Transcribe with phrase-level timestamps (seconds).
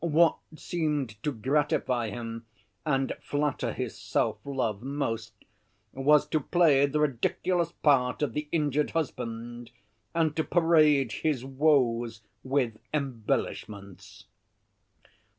[0.03, 2.47] What seemed to gratify him
[2.87, 5.33] and flatter his self‐love most
[5.93, 9.69] was to play the ridiculous part of the injured husband,
[10.15, 14.25] and to parade his woes with embellishments.